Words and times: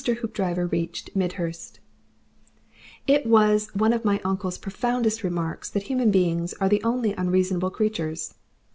HOOPDRIVER 0.03 0.65
REACHED 0.65 1.15
MIDHURST 1.15 1.79
It 3.05 3.27
was 3.27 3.69
one 3.75 3.93
of 3.93 4.03
my 4.03 4.19
uncle's 4.25 4.57
profoundest 4.57 5.21
remarks 5.23 5.69
that 5.69 5.83
human 5.83 6.09
beings 6.09 6.55
are 6.55 6.67
the 6.69 6.81
only 6.83 7.13
unreasonable 7.13 7.69
creatures. 7.69 8.33